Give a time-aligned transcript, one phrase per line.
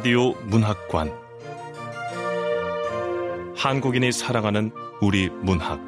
[0.00, 1.12] 라디오 문학관
[3.54, 4.70] 한국인이 사랑하는
[5.02, 5.78] 우리 문학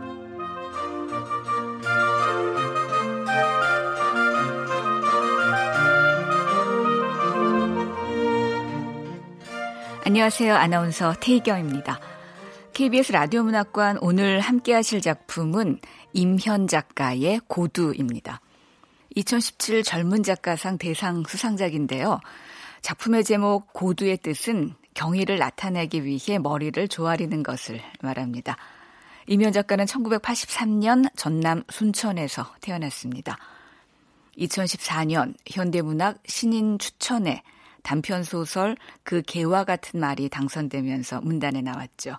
[10.04, 10.56] 안녕하세요.
[10.56, 11.98] 아나운서 태희경입니다.
[12.74, 15.78] KBS 라디오 문학관 오늘 함께 하실 작품은
[16.12, 18.42] 임현 작가의 고두입니다.
[19.14, 22.20] 2017 젊은 작가상 대상 수상작인데요.
[22.82, 28.56] 작품의 제목 고두의 뜻은 경의를 나타내기 위해 머리를 조아리는 것을 말합니다.
[29.28, 33.38] 임현 작가는 1983년 전남 순천에서 태어났습니다.
[34.36, 37.42] 2014년 현대문학 신인 추천에
[37.82, 42.16] 단편 소설 그 개와 같은 말이 당선되면서 문단에 나왔죠.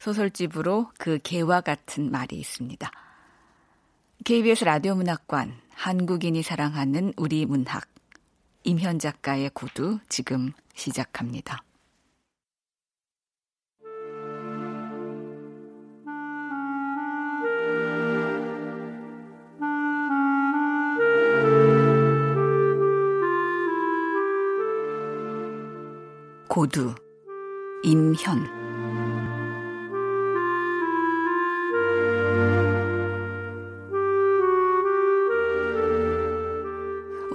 [0.00, 2.90] 소설집으로 그 개와 같은 말이 있습니다.
[4.24, 7.88] KBS 라디오 문학관 한국인이 사랑하는 우리 문학
[8.66, 11.62] 임현 작가의 구두 지금 시작합니다.
[26.48, 26.92] 고두
[27.84, 28.55] 임현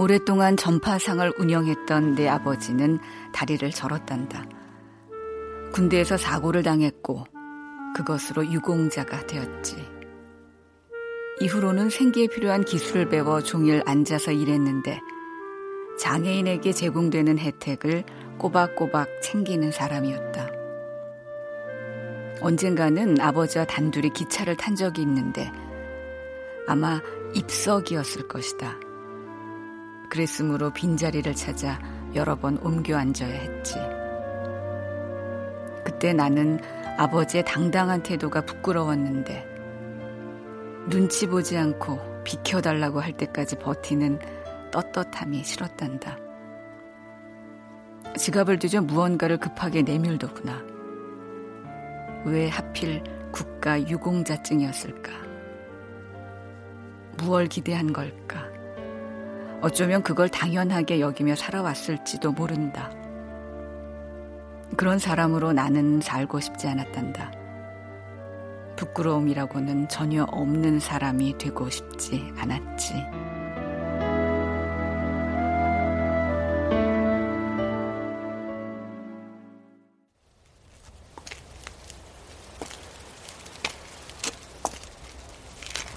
[0.02, 2.98] 오랫동안 전파상을 운영했던 내 아버지는
[3.34, 4.46] 다리를 절었단다.
[5.74, 7.24] 군대에서 사고를 당했고
[7.96, 9.76] 그것으로 유공자가 되었지.
[11.40, 15.00] 이후로는 생계에 필요한 기술을 배워 종일 앉아서 일했는데
[16.00, 18.04] 장애인에게 제공되는 혜택을
[18.40, 20.50] 꼬박꼬박 챙기는 사람이었다.
[22.42, 25.52] 언젠가는 아버지와 단둘이 기차를 탄 적이 있는데
[26.66, 27.00] 아마
[27.36, 28.80] 입석이었을 것이다.
[30.12, 31.80] 그랬으므로 빈자리를 찾아
[32.14, 33.76] 여러 번 옮겨 앉아야 했지.
[35.86, 36.60] 그때 나는
[36.98, 39.48] 아버지의 당당한 태도가 부끄러웠는데
[40.90, 44.20] 눈치 보지 않고 비켜달라고 할 때까지 버티는
[44.72, 46.18] 떳떳함이 싫었단다.
[48.18, 50.62] 지갑을 뒤져 무언가를 급하게 내밀더구나.
[52.26, 53.02] 왜 하필
[53.32, 55.12] 국가 유공자증이었을까?
[57.18, 58.51] 무얼 기대한 걸까?
[59.62, 62.92] 어쩌면 그걸 당연하게 여기며 살아왔을지도 모른다.
[64.76, 67.32] 그런 사람으로 나는 살고 싶지 않았단다.
[68.76, 72.96] 부끄러움이라고는 전혀 없는 사람이 되고 싶지 않았지.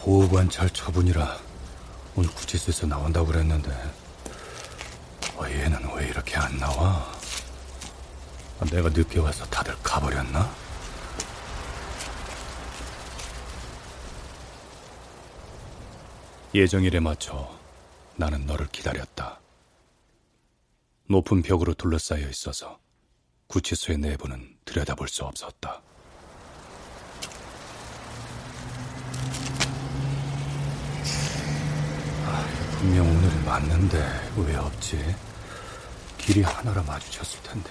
[0.03, 1.44] 보호관찰 처분이라
[2.17, 3.71] 오늘 구치소에서 나온다고 그랬는데
[5.37, 7.13] 어, 얘는 왜 이렇게 안 나와?
[8.61, 10.49] 아, 내가 늦게 와서 다들 가버렸나?
[16.55, 17.53] 예정일에 맞춰
[18.15, 19.41] 나는 너를 기다렸다.
[21.09, 22.79] 높은 벽으로 둘러싸여 있어서
[23.49, 25.83] 구치소의 내부는 들여다볼 수 없었다.
[32.85, 35.17] 분명 오늘이 맞는데 왜 없지?
[36.19, 37.71] 길이 하나라 마주쳤을 텐데.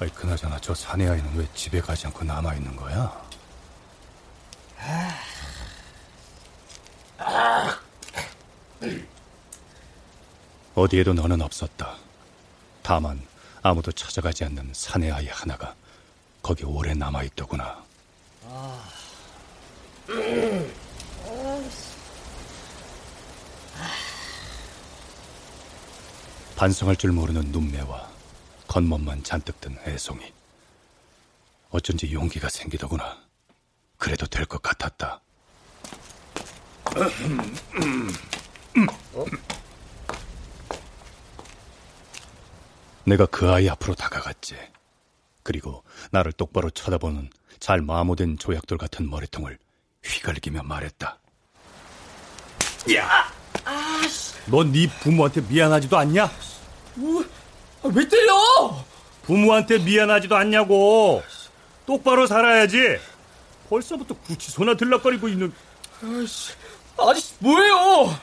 [0.00, 3.28] 아이 그나저나 저 사내 아이는 왜 집에 가지 않고 남아 있는 거야?
[10.74, 11.94] 어디에도 너는 없었다.
[12.82, 13.20] 다만
[13.60, 15.74] 아무도 찾아가지 않는 사내 아이 하나가
[16.42, 17.84] 거기 오래 남아 있더구나.
[18.46, 18.88] 아...
[26.58, 28.10] 반성할 줄 모르는 눈매와
[28.66, 30.32] 겉멋만 잔뜩 든 애송이.
[31.70, 33.16] 어쩐지 용기가 생기더구나.
[33.96, 35.20] 그래도 될 것 같았다.
[43.04, 44.56] 내가 그 아이 앞으로 다가갔지.
[45.42, 49.58] 그리고 나를 똑바로 쳐다보는 잘 마모된 조약돌 같은 머리통을
[50.04, 51.18] 휘갈기며 말했다.
[52.94, 53.32] 야!
[54.46, 56.30] 넌네 부모한테 미안하지도 않냐?
[56.98, 57.24] 뭐,
[57.82, 58.84] 아, 왜 때려?
[59.22, 61.22] 부모한테 미안하지도 않냐고.
[61.86, 62.98] 똑바로 살아야지.
[63.68, 65.52] 벌써부터 구치소나 들락거리고 있는.
[66.02, 66.52] 아이씨,
[66.98, 68.18] 아저씨 뭐예요?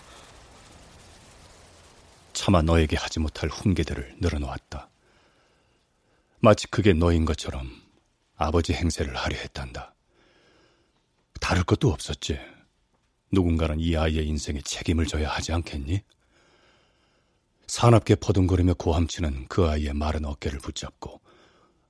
[2.33, 4.89] 차마 너에게 하지 못할 훈계들을 늘어놓았다.
[6.39, 7.71] 마치 그게 너인 것처럼
[8.35, 9.93] 아버지 행세를 하려 했단다.
[11.39, 12.39] 다를 것도 없었지.
[13.31, 16.01] 누군가는 이 아이의 인생에 책임을 져야 하지 않겠니?
[17.67, 21.21] 사납게 퍼둥거리며 고함치는 그 아이의 마른 어깨를 붙잡고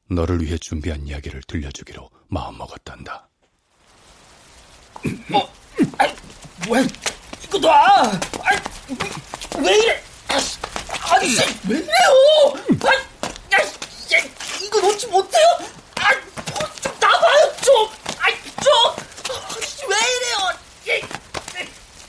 [0.10, 3.28] 너를 위해 준비한 이야기를 들려주기로 마음먹었단다.
[5.34, 5.50] 어,
[5.98, 6.16] 아이,
[6.70, 6.88] 왜,
[7.44, 8.02] 이거 놔!
[8.42, 8.58] 아이,
[9.64, 10.04] 왜 이래!
[11.12, 11.36] 아니,
[11.70, 12.54] 왜 이래요!
[12.86, 12.98] 아이,
[13.54, 14.24] 야,
[14.64, 15.46] 이거 놓지 못해요!
[15.96, 16.16] 아이,
[16.82, 17.88] 좀 나봐요, 좀!
[18.20, 18.34] 아이,
[18.64, 19.90] 좀!
[19.90, 21.06] 왜 이래요!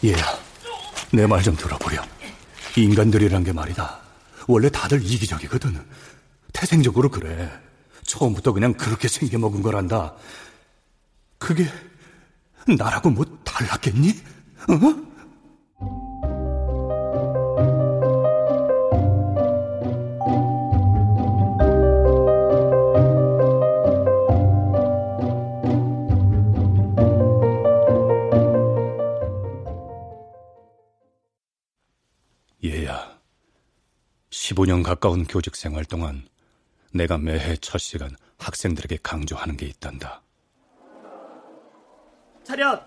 [0.05, 0.39] 얘야,
[1.11, 2.05] 내 말 좀 들어보렴.
[2.83, 4.01] 인간들이란 게 말이다.
[4.47, 5.81] 원래 다들 이기적이거든.
[6.53, 7.51] 태생적으로 그래.
[8.05, 10.15] 처음부터 그냥 그렇게 생겨먹은 거란다.
[11.39, 11.69] 그게
[12.67, 14.11] 나라고 뭐 달랐겠니?
[14.69, 15.16] 어?
[34.31, 36.29] 15년 가까운 교직 생활 동안
[36.93, 40.23] 내가 매해 첫 시간 학생들에게 강조하는 게 있단다.
[42.45, 42.83] 차렷!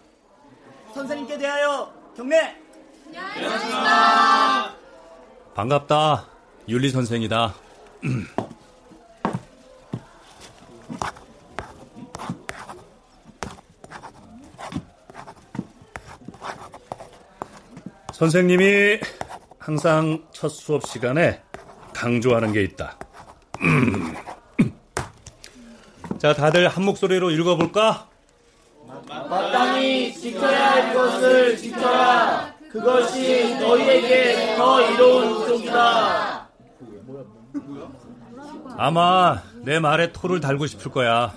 [0.94, 2.56] 선생님께 대하여 경례!
[3.16, 4.76] 안녕하십니까.
[5.56, 6.28] 반갑다.
[6.68, 7.56] 윤리 선생이다.
[18.14, 19.00] 선생님이
[19.70, 21.44] 항상 첫 수업 시간에
[21.94, 22.98] 강조하는 게 있다.
[26.18, 28.10] 자, 다들 한 목소리로 읽어볼까?
[29.08, 32.52] 마땅히 지켜야 할 것을 지켜라.
[32.72, 36.50] 그것이 너희에게 더 이로운 쪽이다.
[38.76, 41.32] 아마 내 말에 토를 달고 싶을 거야.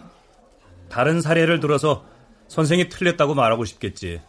[0.88, 2.06] 다른 사례를 들어서
[2.48, 4.22] 선생이 틀렸다고 말하고 싶겠지.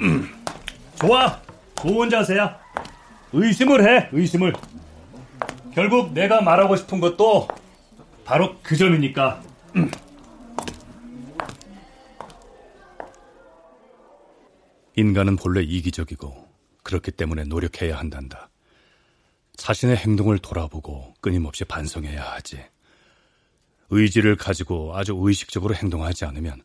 [0.98, 1.38] 좋아.
[1.82, 2.63] 좋은 자세야.
[3.34, 4.52] 의심을 해, 의심을.
[5.74, 7.48] 결국 내가 말하고 싶은 것도
[8.24, 9.42] 바로 그 점이니까.
[14.96, 16.48] 인간은 본래 이기적이고
[16.84, 18.50] 그렇기 때문에 노력해야 한단다.
[19.56, 22.64] 자신의 행동을 돌아보고 끊임없이 반성해야 하지.
[23.90, 26.62] 의지를 가지고 아주 의식적으로 행동하지 않으면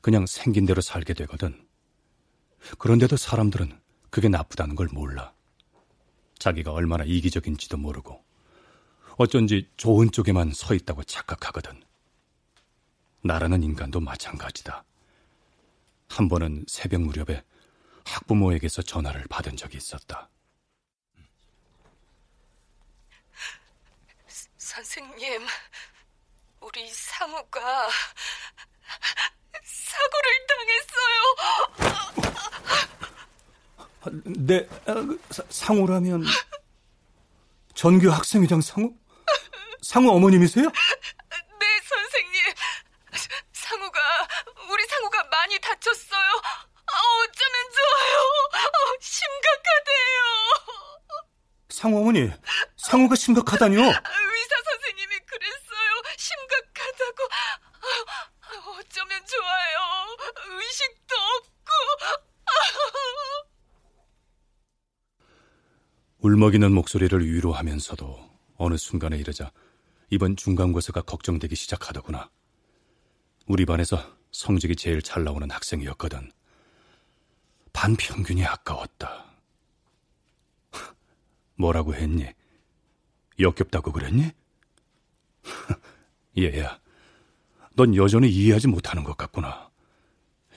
[0.00, 1.64] 그냥 생긴 대로 살게 되거든.
[2.78, 3.78] 그런데도 사람들은
[4.10, 5.32] 그게 나쁘다는 걸 몰라.
[6.38, 8.24] 자기가 얼마나 이기적인지도 모르고
[9.16, 11.82] 어쩐지 좋은 쪽에만 서 있다고 착각하거든.
[13.22, 14.84] 나라는 인간도 마찬가지다.
[16.08, 17.42] 한 번은 새벽 무렵에
[18.04, 20.30] 학부모에게서 전화를 받은 적이 있었다.
[24.56, 25.46] 선생님,
[26.60, 27.88] 우리 상우가
[29.64, 31.18] 사고를 당했어요.
[34.24, 34.68] 네,
[35.50, 36.24] 상우라면
[37.74, 38.92] 전교 학생회장 상우?
[39.82, 40.64] 상우 어머님이세요?
[40.66, 42.42] 네, 선생님.
[43.52, 44.00] 상우가
[44.70, 46.30] 우리 상우가 많이 다쳤어요.
[46.86, 48.18] 어쩌면 좋아요.
[48.64, 50.18] 어, 심각하대요.
[51.70, 52.30] 상우 어머니,
[52.76, 53.80] 상우가 심각하다니요?
[53.80, 56.02] 의사 선생님이 그랬어요.
[56.16, 57.28] 심각하다고.
[58.78, 60.16] 어쩌면 좋아요.
[60.58, 61.70] 의식도 없고.
[66.20, 69.52] 울먹이는 목소리를 위로하면서도 어느 순간에 이르자
[70.10, 72.28] 이번 중간고사가 걱정되기 시작하더구나.
[73.46, 73.98] 우리 반에서
[74.32, 76.32] 성적이 제일 잘 나오는 학생이었거든.
[77.72, 79.26] 반평균이 아까웠다.
[81.54, 82.26] 뭐라고 했니?
[83.38, 84.32] 역겹다고 그랬니?
[86.36, 86.80] 얘야,
[87.74, 89.70] 넌 여전히 이해하지 못하는 것 같구나.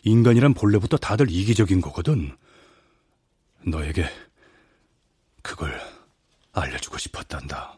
[0.03, 2.35] 인간이란 본래부터 다들 이기적인 거거든.
[3.63, 4.09] 너에게
[5.41, 5.79] 그걸
[6.53, 7.77] 알려주고 싶었단다.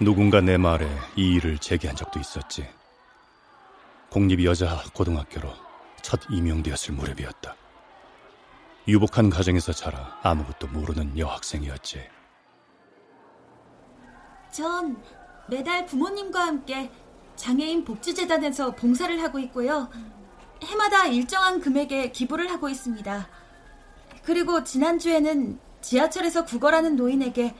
[0.00, 2.68] 누군가 내 말에 이 일을 제기한 적도 있었지.
[4.10, 5.48] 공립 여자 고등학교로
[6.02, 7.61] 첫 임용되었을 무렵이었다.
[8.88, 12.00] 유복한 가정에서 자라 아무것도 모르는 여학생이었지.
[14.50, 15.00] 전
[15.48, 16.90] 매달 부모님과 함께
[17.36, 19.88] 장애인 복지재단에서 봉사를 하고 있고요.
[20.64, 23.28] 해마다 일정한 금액에 기부를 하고 있습니다.
[24.24, 27.54] 그리고 지난주에는 지하철에서 구걸하는 노인에게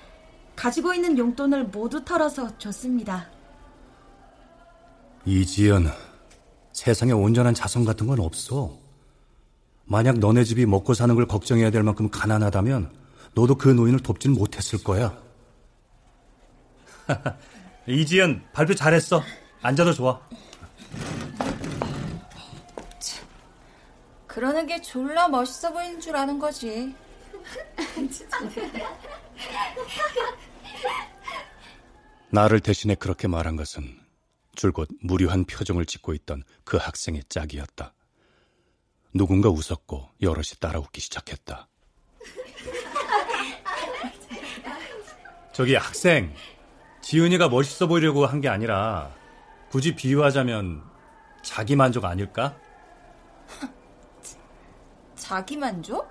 [0.55, 3.31] 가지고 있는 용돈을 모두 털어서 줬습니다.
[5.25, 5.87] 이지연,
[6.73, 8.82] 세상에 온전한 자성 같은 건 없어.
[9.93, 12.91] 만약 너네 집이 먹고 사는 걸 걱정해야 될 만큼 가난하다면
[13.35, 15.23] 너도 그 노인을 돕지는 못했을 거야.
[17.87, 19.23] 이지연 발표 잘했어.
[19.61, 20.19] 앉아도 좋아.
[24.27, 26.95] 그러는 게 졸라 멋있어 보이는 줄 아는 거지.
[32.31, 34.01] 나를 대신해 그렇게 말한 것은
[34.55, 37.93] 줄곧 무료한 표정을 짓고 있던 그 학생의 짝이었다.
[39.15, 41.69] 누군가 웃었고 여럿이 따라 웃기 시작했다.
[45.53, 46.35] 저기 학생,
[47.03, 49.11] 지은이가 멋있어 보이려고 한 게 아니라
[49.71, 50.83] 굳이 비유하자면
[51.43, 52.57] 자기 만족 아닐까?
[55.15, 56.09] 자기 만족?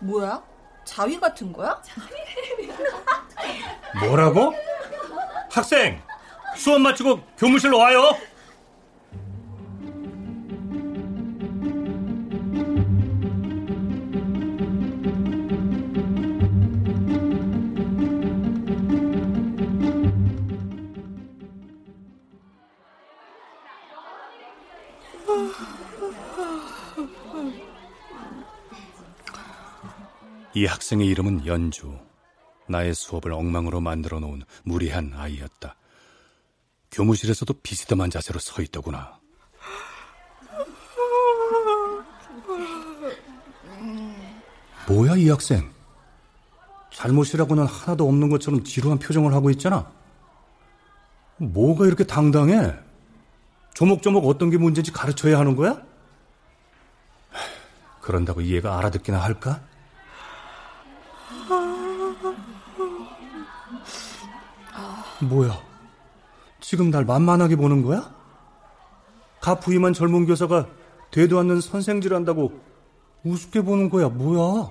[0.00, 0.42] 뭐야?
[0.84, 1.80] 자위 같은 거야?
[4.00, 4.52] 뭐라고?
[5.50, 6.02] 학생,
[6.56, 8.16] 수업 마치고 교무실로 와요.
[30.94, 31.98] 학생의 이름은 연주.
[32.68, 35.76] 나의 수업을 엉망으로 만들어 놓은 무리한 아이였다.
[36.90, 39.18] 교무실에서도 비스듬한 자세로 서 있더구나.
[44.88, 45.72] 뭐야, 이 학생?
[46.92, 49.90] 잘못이라고는 하나도 없는 것처럼 지루한 표정을 하고 있잖아.
[51.38, 52.72] 뭐가 이렇게 당당해?
[53.74, 55.82] 조목조목 어떤 게 문제인지 가르쳐야 하는 거야?
[58.00, 59.60] 그런다고 이해가 알아듣기나 할까?
[65.28, 65.58] 뭐야?
[66.60, 68.14] 지금 날 만만하게 보는 거야?
[69.40, 70.66] 가 부임한 젊은 교사가
[71.10, 72.52] 되도 않는 선생질 한다고
[73.24, 74.70] 우습게 보는 거야, 뭐야?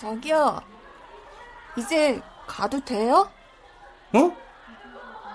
[0.00, 0.58] 저기요.
[1.76, 3.30] 이제 가도 돼요?
[4.14, 4.36] 어?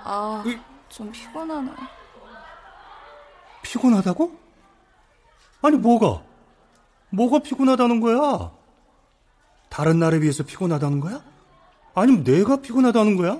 [0.04, 0.44] 아,
[0.90, 1.72] 좀 피곤하네.
[3.62, 4.38] 피곤하다고?
[5.62, 6.24] 아니, 뭐가?
[7.10, 8.52] 뭐가 피곤하다는 거야?
[9.70, 11.24] 다른 날에 비해서 피곤하다는 거야?
[11.94, 13.40] 아니면 내가 피곤하다는 거야?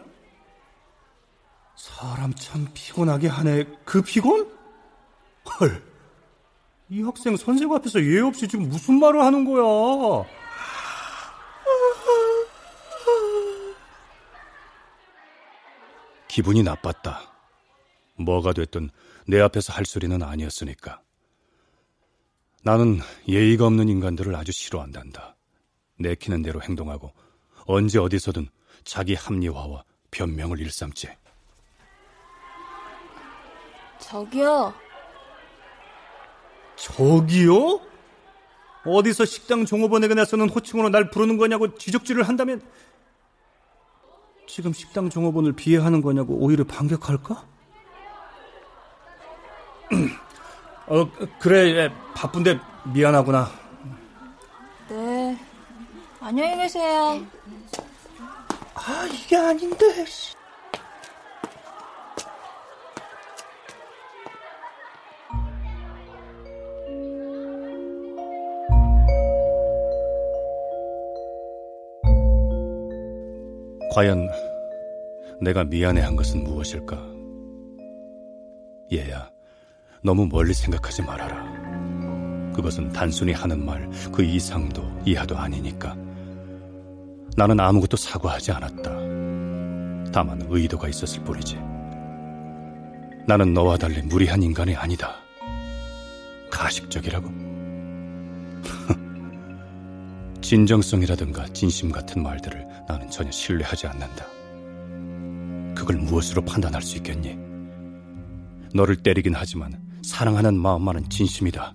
[1.76, 3.66] 사람 참 피곤하게 하네.
[3.86, 4.50] 그 피곤?
[5.60, 5.84] 헐.
[6.90, 10.26] 이 학생 선생 앞에서 예의 없이 지금 무슨 말을 하는 거야?
[16.28, 17.34] 기분이 나빴다.
[18.18, 18.90] 뭐가 됐든
[19.28, 21.02] 내 앞에서 할 소리는 아니었으니까.
[22.64, 25.35] 나는 예의가 없는 인간들을 아주 싫어한단다.
[25.98, 27.12] 내키는 대로 행동하고
[27.66, 28.48] 언제 어디서든
[28.84, 31.10] 자기 합리화와 변명을 일삼지.
[34.00, 34.74] 저기요.
[36.76, 37.82] 저기요?
[38.86, 42.62] 어디서 식당 종업원에게 나서는 호칭으로 날 부르는 거냐고 지적질을 한다면
[44.48, 47.48] 지금 식당 종업원을 비하하는 거냐고 오히려 반격할까?
[50.88, 52.60] 어, 그래, 바쁜데
[52.94, 53.65] 미안하구나.
[56.26, 56.30] 네.
[56.30, 57.24] 안녕히 계세요.
[58.74, 59.86] 아, 이게 아닌데.
[73.94, 74.28] 과연
[75.42, 76.98] 내가 미안해한 것은 무엇일까?
[78.92, 79.30] 얘야,
[80.04, 81.46] 너무 멀리 생각하지 말아라.
[82.56, 86.05] 그것은 단순히 하는 말, 그 이상도 이하도 아니니까.
[87.36, 88.92] 나는 아무것도 사과하지 않았다.
[90.12, 91.58] 다만 의도가 있었을 뿐이지.
[93.28, 95.16] 나는 너와 달리 무리한 인간이 아니다.
[96.50, 97.30] 가식적이라고?
[100.42, 104.26] 진정성이라든가 진심 같은 말들을 나는 전혀 신뢰하지 않는다.
[105.76, 107.38] 그걸 무엇으로 판단할 수 있겠니?
[108.74, 111.74] 너를 때리긴 하지만 사랑하는 마음만은 진심이다.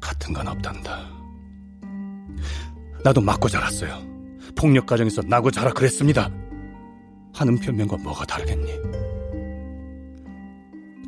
[0.00, 1.20] 같은 건 없단다.
[3.04, 4.02] 나도 맞고 자랐어요.
[4.56, 6.30] 폭력 가정에서 나고 자라 그랬습니다.
[7.34, 8.72] 하는 변명과 뭐가 다르겠니?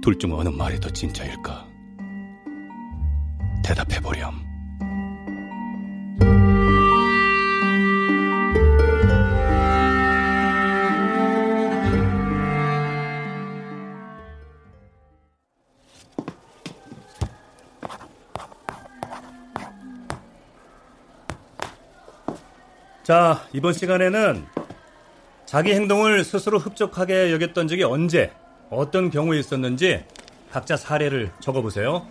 [0.01, 1.67] 둘 중 어느 말이 더 진짜일까?
[3.65, 4.52] 대답해보렴.
[23.03, 24.47] 자, 이번 시간에는
[25.45, 28.33] 자기 행동을 스스로 흡족하게 여겼던 적이 언제,
[28.71, 30.05] 어떤 경우에 있었는지
[30.53, 32.07] 각자 사례를 적어보세요.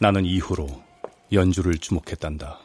[0.00, 0.66] 나는 이후로
[1.32, 2.58] 연주를 주목했단다.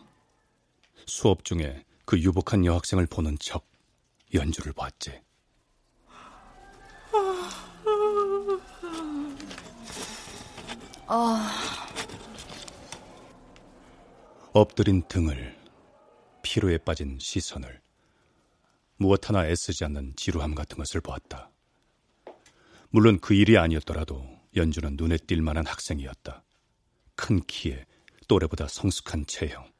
[1.05, 3.68] 수업 중에 그 유복한 여학생을 보는 척
[4.33, 5.21] 연주를 봤지.
[11.07, 11.51] 아,
[14.53, 15.57] 엎드린 등을,
[16.43, 17.81] 피로에 빠진 시선을,
[18.97, 21.49] 무엇 하나 애쓰지 않는 지루함 같은 것을 보았다.
[22.89, 26.43] 물론 그 일이 아니었더라도 연주는 눈에 띌 만한 학생이었다.
[27.15, 27.85] 큰 키에
[28.27, 29.71] 또래보다 성숙한 체형.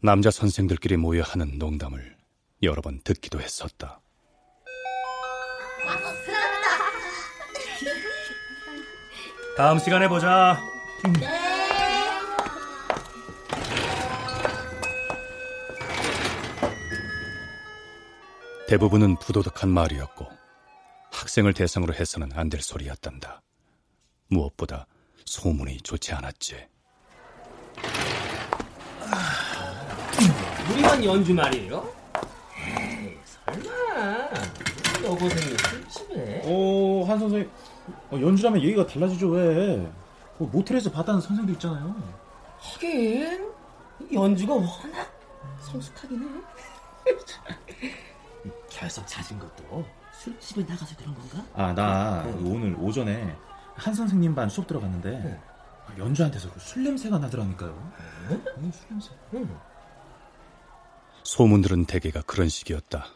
[0.00, 2.17] 남자 선생들끼리 모여 하는 농담을
[2.62, 4.00] 여러 번 듣기도 했었다.
[9.56, 10.58] 다음 시간에 보자.
[18.68, 20.26] 대부분은 부도덕한 말이었고
[21.12, 23.42] 학생을 대상으로 해서는 안 될 소리였단다.
[24.28, 24.86] 무엇보다
[25.24, 26.66] 소문이 좋지 않았지.
[30.70, 31.97] 우리만 연주 말이에요?
[33.98, 34.28] 설마
[35.04, 37.50] 여고생이 술집에 오, 한 선생님.
[38.10, 39.90] 어, 연주라면 얘기가 달라지죠, 왜?
[40.36, 41.94] 그 모텔에서 봤다는 선생도 있잖아요.
[42.60, 43.50] 하긴
[44.12, 44.70] 연주가 워낙
[45.62, 46.26] 성숙하긴 해
[48.70, 51.44] 결석 찾은 것도 술집에 나가서 그런 건가?
[51.54, 53.36] 아, 나 오늘 오전에
[53.74, 55.40] 한 선생님 반 수업 들어갔는데
[55.98, 57.92] 연주한테서 그 술 냄새가 나더라니까요.
[58.58, 59.10] 응, 술 냄새.
[61.24, 63.06] 소문들은 대개가 그런 식이었다.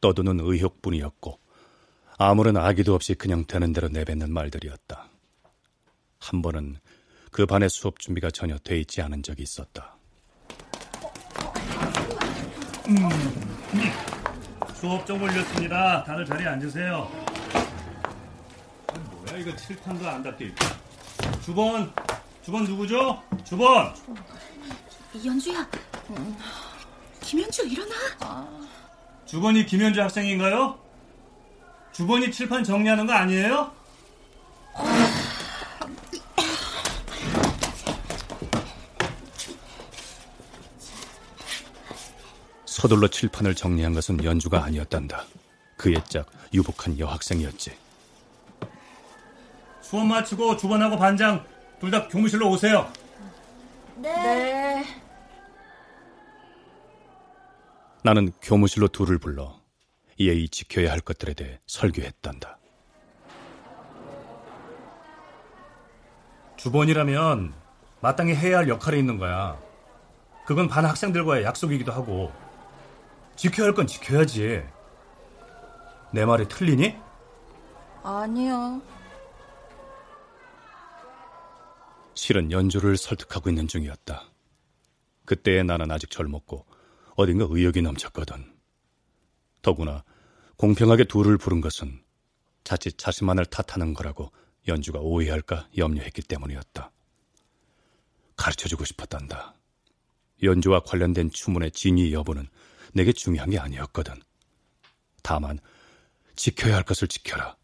[0.00, 1.38] 떠도는 의혹뿐이었고
[2.18, 5.08] 아무런 악의도 없이 그냥 되는 대로 내뱉는 말들이었다.
[6.18, 6.78] 한 번은
[7.30, 9.96] 그 반의 수업 준비가 전혀 돼 있지 않은 적이 있었다.
[14.74, 16.04] 수업 좀 올렸습니다.
[16.04, 17.10] 다들 자리에 앉으세요.
[19.10, 20.64] 뭐야 이거 칠판도 안 닫혀 있고.
[21.42, 21.92] 주번,
[22.42, 23.22] 주번 누구죠?
[23.44, 23.94] 주번.
[25.24, 25.68] 연주야,
[27.22, 27.94] 김연주 일어나.
[29.26, 30.78] 주번이 김현주 학생인가요?
[31.92, 33.72] 주번이 칠판 정리하는 거 아니에요?
[42.64, 45.24] 서둘러 칠판을 정리한 것은 연주가 아니었단다.
[45.76, 47.72] 그의 짝 유복한 여학생이었지.
[49.80, 51.44] 수업 마치고 주번하고 반장
[51.80, 52.90] 둘 다 교무실로 오세요.
[53.96, 54.84] 네.
[58.06, 59.60] 나는 교무실로 둘을 불러
[60.20, 62.56] 예의 지켜야 할 것들에 대해 설교했단다.
[66.56, 67.52] 주번이라면
[68.00, 69.58] 마땅히 해야 할 역할이 있는 거야.
[70.46, 72.32] 그건 반 학생들과의 약속이기도 하고
[73.34, 74.62] 지켜야 할 건 지켜야지.
[76.12, 76.96] 내 말이 틀리니?
[78.04, 78.82] 아니요.
[82.14, 84.22] 실은 연주를 설득하고 있는 중이었다.
[85.24, 86.65] 그때의 나는 아직 젊었고
[87.16, 88.54] 어딘가 의욕이 넘쳤거든.
[89.62, 90.04] 더구나
[90.56, 92.02] 공평하게 둘을 부른 것은
[92.62, 94.30] 자칫 자신만을 탓하는 거라고
[94.68, 96.90] 연주가 오해할까 염려했기 때문이었다.
[98.36, 99.54] 가르쳐주고 싶었단다.
[100.42, 102.48] 연주와 관련된 추문의 진위 여부는
[102.92, 104.14] 내게 중요한 게 아니었거든.
[105.22, 105.58] 다만
[106.34, 107.56] 지켜야 할 것을 지켜라.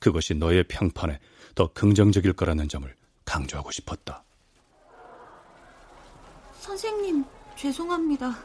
[0.00, 1.20] 그것이 너의 평판에
[1.54, 2.92] 더 긍정적일 거라는 점을
[3.24, 4.24] 강조하고 싶었다.
[6.58, 7.24] 선생님,
[7.56, 8.36] 죄송합니다.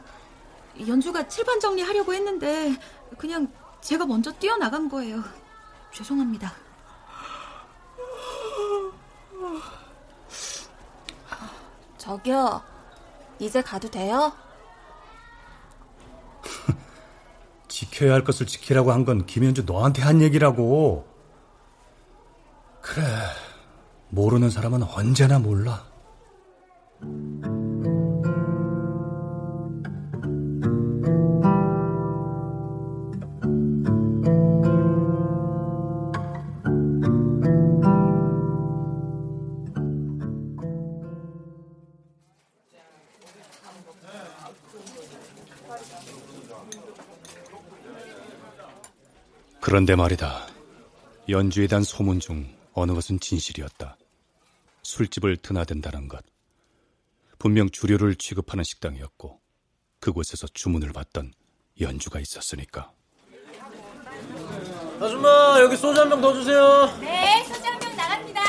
[0.88, 2.76] 연주가 칠판 정리하려고 했는데
[3.18, 3.48] 그냥
[3.82, 5.24] 제가 먼저 뛰어나간 거예요.
[5.94, 6.54] 죄송합니다.
[11.98, 12.62] 저기요.
[13.40, 14.32] 이제 가도 돼요?
[17.68, 21.08] 지켜야 할 것을 지키라고 한 건 김현주 너한테 한 얘기라고.
[22.82, 23.04] 그래.
[24.10, 25.84] 모르는 사람은 언제나 몰라.
[49.76, 50.48] 그런데 말이다.
[51.28, 53.98] 연주에 대한 소문 중 어느 것은 진실이었다.
[54.84, 56.24] 술집을 드나든다는 것.
[57.40, 59.38] 분명 주류를 취급하는 식당이었고
[60.00, 61.34] 그곳에서 주문을 받던
[61.82, 62.94] 연주가 있었으니까.
[65.02, 66.98] 아줌마, 여기 소주 한 병 더 주세요.
[67.02, 68.42] 네, 소주 한 병 나갑니다.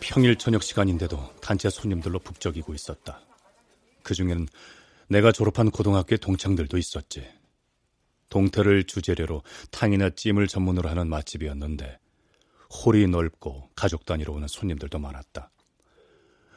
[0.00, 3.20] 평일 저녁 시간인데도 단체 손님들로 북적이고 있었다.
[4.02, 4.48] 그 중에는
[5.12, 7.28] 내가 졸업한 고등학교의 동창들도 있었지.
[8.30, 11.98] 동태를 주재료로 탕이나 찜을 전문으로 하는 맛집이었는데
[12.72, 15.50] 홀이 넓고 가족 단위로 오는 손님들도 많았다.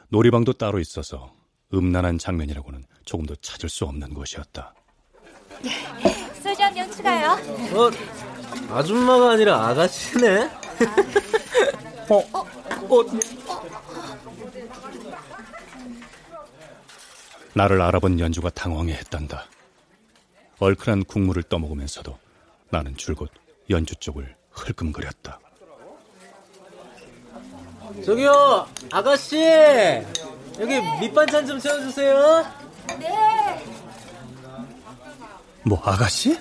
[0.08, 1.34] 놀이방도 따로 있어서
[1.74, 4.74] 음란한 장면이라고는 조금도 찾을 수 없는 곳이었다.
[6.42, 7.32] 소주 한 병 추가요.
[7.76, 7.90] 어,
[8.74, 10.48] 아줌마가 아니라 아가씨네?
[12.08, 13.85] 어, 어, 어.
[17.56, 19.46] 나를 알아본 연주가 당황해 했단다.
[20.58, 22.18] 얼큰한 국물을 떠먹으면서도
[22.68, 23.30] 나는 줄곧
[23.70, 25.40] 연주 쪽을 흘끔거렸다.
[28.04, 29.38] 저기요, 아가씨!
[30.60, 32.44] 여기 밑반찬 좀 채워주세요.
[32.98, 33.64] 네.
[35.64, 36.38] 뭐, 아가씨?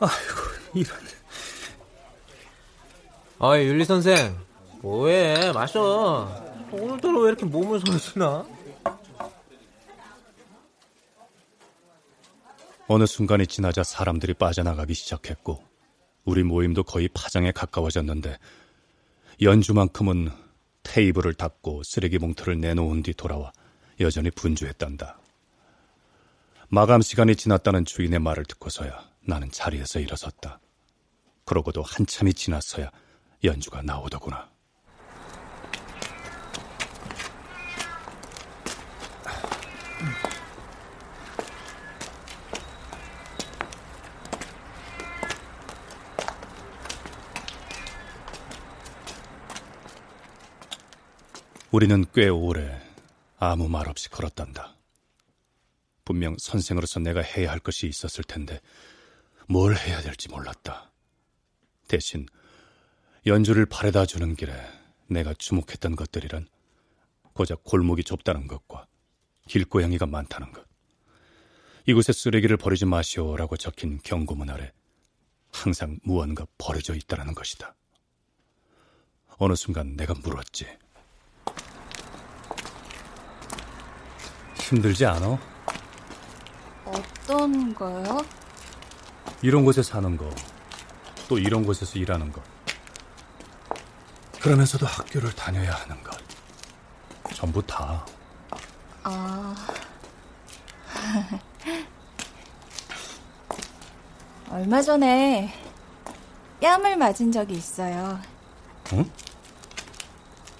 [0.00, 0.40] 아이고,
[0.72, 0.98] 이런.
[3.38, 4.34] 아이, 윤리 선생.
[4.80, 6.42] 뭐해, 마셔.
[6.72, 8.46] 오늘따라 왜 이렇게 몸을 서시나?
[12.92, 15.62] 어느 순간이 지나자 사람들이 빠져나가기 시작했고,
[16.24, 18.36] 우리 모임도 거의 파장에 가까워졌는데,
[19.40, 20.28] 연주만큼은
[20.82, 23.52] 테이블을 닫고 쓰레기 봉투를 내놓은 뒤 돌아와
[24.00, 25.20] 여전히 분주했단다.
[26.68, 30.58] 마감 시간이 지났다는 주인의 말을 듣고서야 나는 자리에서 일어섰다.
[31.44, 32.90] 그러고도 한참이 지났어야
[33.44, 34.50] 연주가 나오더구나.
[51.80, 52.78] 우리는 꽤 오래
[53.38, 54.76] 아무 말 없이 걸었단다.
[56.04, 58.60] 분명 선생으로서 내가 해야 할 것이 있었을 텐데
[59.48, 60.92] 뭘 해야 될지 몰랐다.
[61.88, 62.26] 대신
[63.24, 64.52] 연주를 바래다 주는 길에
[65.06, 66.48] 내가 주목했던 것들이란
[67.32, 68.86] 고작 골목이 좁다는 것과
[69.48, 70.66] 길고양이가 많다는 것.
[71.86, 74.70] 이곳에 쓰레기를 버리지 마시오라고 적힌 경고문 아래
[75.50, 77.74] 항상 무언가 버려져 있다는 것이다.
[79.38, 80.66] 어느 순간 내가 물었지.
[84.70, 85.36] 힘들지 않아?
[86.84, 88.24] 어떤 거요?
[89.42, 90.30] 이런 곳에 사는 거,
[91.28, 92.40] 또 이런 곳에서 일하는 거.
[94.40, 96.16] 그러면서도 학교를 다녀야 하는 것.
[97.34, 98.06] 전부 다.
[99.02, 99.56] 아.
[104.50, 105.52] 얼마 전에
[106.60, 108.20] 뺨을 맞은 적이 있어요.
[108.92, 109.10] 응?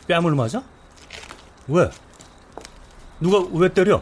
[0.08, 0.64] 뺨을 맞아?
[1.68, 1.88] 왜?
[3.20, 4.00] 누가 왜 때려?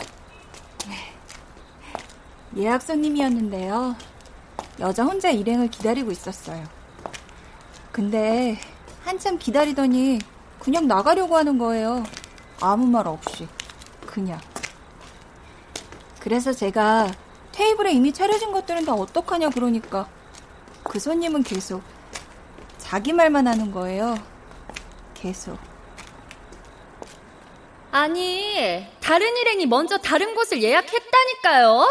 [2.57, 3.97] 예약 손님이었는데요.
[4.81, 6.65] 여자 혼자 일행을 기다리고 있었어요.
[7.91, 8.59] 근데
[9.05, 10.21] 한참 기다리더니
[10.61, 12.05] 그냥 나가려고 하는 거예요.
[12.61, 13.49] 아무 말 없이.
[14.07, 14.41] 그냥.
[16.21, 17.11] 그래서 제가
[17.53, 20.09] 테이블에 이미 차려진 것들은 다 어떡하냐 그러니까
[20.85, 21.83] 그 손님은 계속
[22.79, 24.17] 자기 말만 하는 거예요.
[25.15, 25.59] 계속.
[27.91, 31.89] 아니, 다른 일행이 먼저 다른 곳을 예약했다니까요?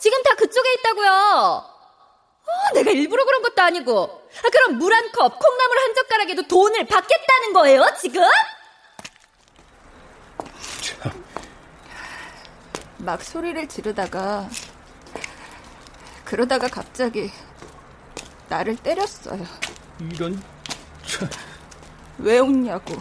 [0.00, 1.10] 지금 다 그쪽에 있다고요.
[1.12, 4.02] 어, 내가 일부러 그런 것도 아니고.
[4.44, 8.22] 아, 그럼 물 한 컵, 콩나물 한 젓가락에도 돈을 받겠다는 거예요, 지금?
[12.98, 14.48] 막 소리를 지르다가
[16.24, 17.30] 그러다가 갑자기
[18.48, 19.44] 나를 때렸어요.
[20.00, 20.42] 이런
[22.18, 22.96] 왜 웃냐고.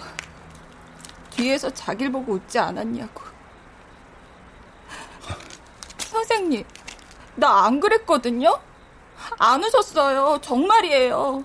[1.32, 3.35] 뒤에서 자길 보고 웃지 않았냐고.
[6.36, 6.65] 선생님,
[7.36, 8.60] 나 안 그랬거든요?
[9.39, 10.39] 안 웃었어요.
[10.41, 11.43] 정말이에요.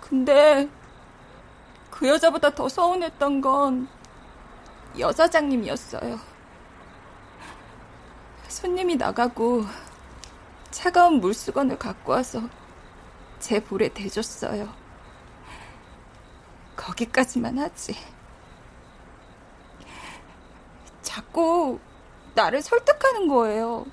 [0.00, 0.68] 근데
[1.90, 3.88] 그 여자보다 더 서운했던 건
[4.98, 6.20] 여사장님이었어요.
[8.48, 9.64] 손님이 나가고
[10.70, 12.42] 차가운 물수건을 갖고 와서
[13.40, 14.68] 제 볼에 대줬어요.
[16.76, 17.96] 거기까지만 하지.
[21.00, 21.80] 자꾸
[22.34, 23.86] 나를 설득하는 거예요.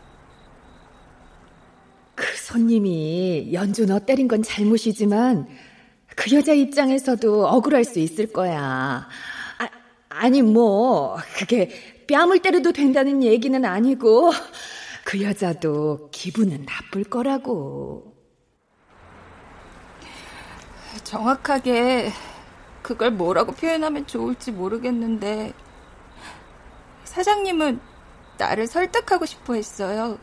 [2.15, 5.47] 그 손님이 연주 너 때린 건 잘못이지만
[6.15, 9.07] 그 여자 입장에서도 억울할 수 있을 거야.
[9.57, 9.69] 아,
[10.09, 11.69] 아니 뭐 그게
[12.07, 14.31] 뺨을 때려도 된다는 얘기는 아니고
[15.05, 18.15] 그 여자도 기분은 나쁠 거라고.
[21.03, 22.11] 정확하게
[22.81, 25.53] 그걸 뭐라고 표현하면 좋을지 모르겠는데
[27.05, 27.79] 사장님은
[28.39, 30.17] 나를 설득하고 싶어 했어요.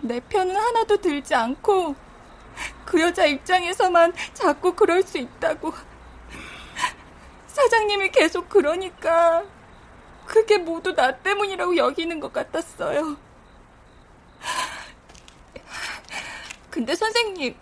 [0.00, 1.94] 내 편은 하나도 들지 않고
[2.84, 5.72] 그 여자 입장에서만 자꾸 그럴 수 있다고.
[7.48, 9.44] 사장님이 계속 그러니까
[10.26, 13.16] 그게 모두 나 때문이라고 여기는 것 같았어요.
[16.70, 17.56] 근데 선생님,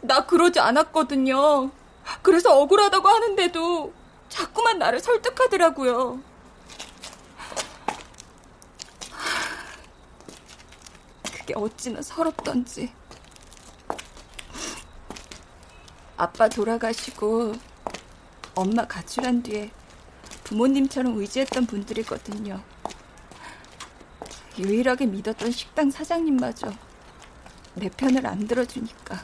[0.00, 1.70] 나 그러지 않았거든요.
[2.22, 3.92] 그래서 억울하다고 하는데도
[4.28, 6.33] 자꾸만 나를 설득하더라고요.
[11.44, 12.90] 그게 어찌나 서럽던지.
[16.16, 17.52] 아빠 돌아가시고
[18.54, 19.70] 엄마 가출한 뒤에
[20.44, 22.62] 부모님처럼 의지했던 분들이거든요.
[24.58, 26.72] 유일하게 믿었던 식당 사장님마저
[27.74, 29.22] 내 편을 안 들어주니까.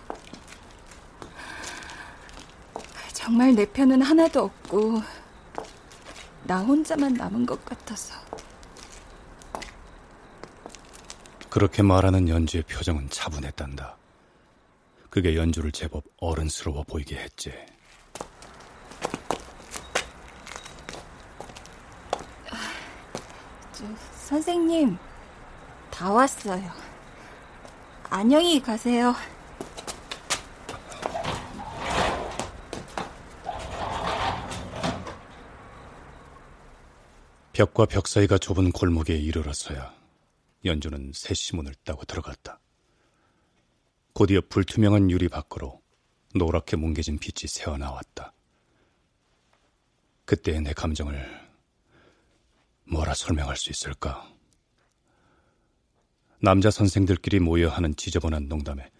[3.14, 5.00] 정말 내 편은 하나도 없고,
[6.44, 8.14] 나 혼자만 남은 것 같아서.
[11.50, 13.96] 그렇게 말하는 연주의 표정은 차분했단다.
[15.10, 17.52] 그게 연주를 제법 어른스러워 보이게 했지.
[23.72, 23.84] 저,
[24.28, 24.96] 선생님,
[25.90, 26.70] 다 왔어요.
[28.08, 29.12] 안녕히 가세요.
[37.52, 39.99] 벽과 벽 사이가 좁은 골목에 이르러서야
[40.64, 42.60] 연주는 새 시문을 따고 들어갔다.
[44.12, 45.80] 곧이어 불투명한 유리 밖으로
[46.34, 48.32] 노랗게 뭉개진 빛이 새어나왔다.
[50.24, 51.50] 그때의 내 감정을
[52.84, 54.32] 뭐라 설명할 수 있을까?
[56.40, 58.90] 남자 선생들끼리 모여 하는 지저분한 농담에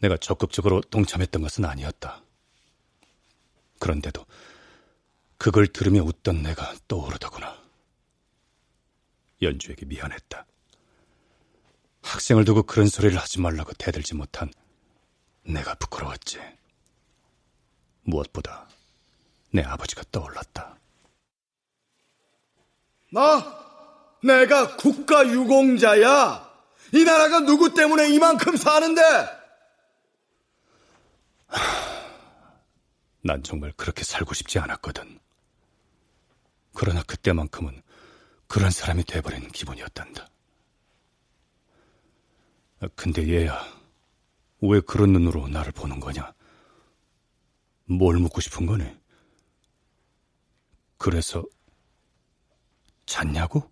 [0.00, 2.22] 내가 적극적으로 동참했던 것은 아니었다.
[3.78, 4.24] 그런데도
[5.36, 7.62] 그걸 들으며 웃던 내가 떠오르더구나.
[9.42, 10.46] 연주에게 미안했다.
[12.04, 14.52] 학생을 두고 그런 소리를 하지 말라고 대들지 못한
[15.42, 16.38] 내가 부끄러웠지.
[18.02, 18.68] 무엇보다
[19.50, 20.76] 내 아버지가 떠올랐다.
[23.10, 23.64] 나
[24.22, 26.52] 내가 국가 유공자야.
[26.92, 29.02] 이 나라가 누구 때문에 이만큼 사는데?
[33.22, 35.18] 난 정말 그렇게 살고 싶지 않았거든.
[36.74, 37.82] 그러나 그때만큼은
[38.46, 40.28] 그런 사람이 돼버린 기분이었단다.
[42.94, 43.60] 근데 얘야,
[44.60, 46.32] 왜 그런 눈으로 나를 보는 거냐?
[47.86, 48.98] 뭘 묻고 싶은 거네?
[50.96, 51.44] 그래서
[53.06, 53.70] 잤냐고?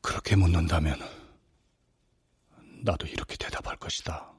[0.00, 0.98] 그렇게 묻는다면
[2.82, 4.32] 나도 이렇게 대답할 것이다.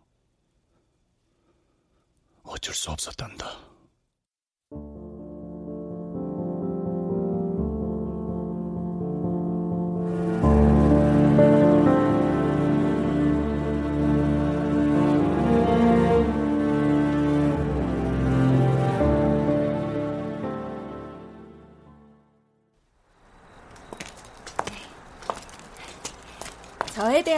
[2.43, 3.45] 어쩔 수 없었단다.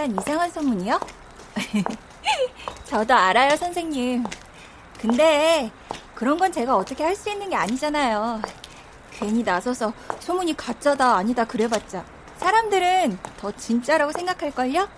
[0.03, 0.99] 대한 이상한 소문이요?
[2.85, 4.23] 저도 알아요, 선생님.
[4.99, 5.71] 근데
[6.13, 8.41] 그런 건 제가 어떻게 할 수 있는 게 아니잖아요.
[9.11, 12.03] 괜히 나서서 소문이 가짜다 아니다 그래봤자
[12.37, 14.89] 사람들은 더 진짜라고 생각할걸요?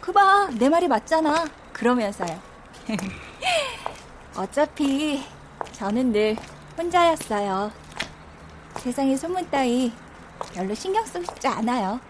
[0.00, 1.44] 그봐 내 말이 맞잖아
[1.74, 2.40] 그러면서요
[4.34, 5.22] 어차피
[5.72, 6.36] 저는 늘
[6.78, 7.70] 혼자였어요
[8.78, 9.92] 세상에 소문 따위
[10.54, 12.00] 별로 신경 쓰고 싶지 않아요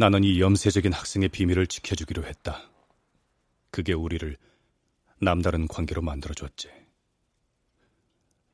[0.00, 2.70] 나는 이 염세적인 학생의 비밀을 지켜주기로 했다.
[3.70, 4.34] 그게 우리를
[5.18, 6.70] 남다른 관계로 만들어줬지.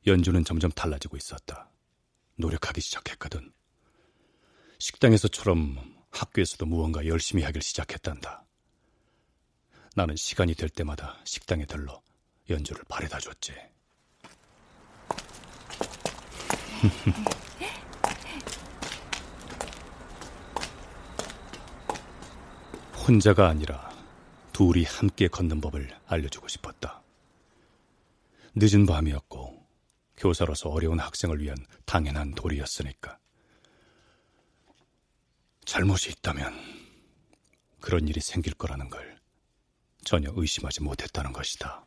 [0.07, 1.71] 연주는 점점 달라지고 있었다.
[2.35, 3.53] 노력하기 시작했거든.
[4.79, 8.43] 식당에서처럼 학교에서도 무언가 열심히 하길 시작했단다.
[9.95, 12.01] 나는 시간이 될 때마다 식당에 들러
[12.49, 13.53] 연주를 바래다 줬지.
[23.07, 23.89] 혼자가 아니라
[24.51, 27.01] 둘이 함께 걷는 법을 알려주고 싶었다.
[28.53, 29.65] 늦은 밤이었고
[30.17, 33.17] 교사로서 어려운 학생을 위한 당연한 도리였으니까.
[35.63, 36.53] 잘못이 있다면
[37.79, 39.21] 그런 일이 생길 거라는 걸
[40.03, 41.86] 전혀 의심하지 못했다는 것이다.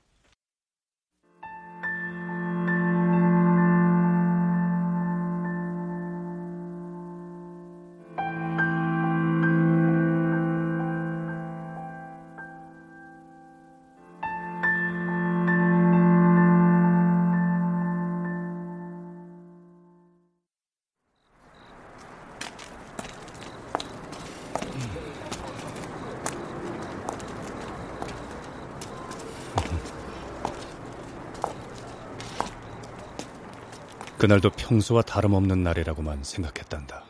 [34.70, 37.02] 평소와 다름없는 날이라고만 생각했단다.